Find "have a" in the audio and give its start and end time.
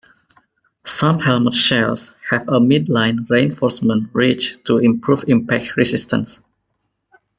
2.27-2.59